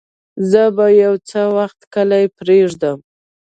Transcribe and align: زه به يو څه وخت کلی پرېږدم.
زه 0.49 0.63
به 0.75 0.85
يو 1.03 1.13
څه 1.29 1.41
وخت 1.57 1.79
کلی 1.93 2.23
پرېږدم. 2.37 2.97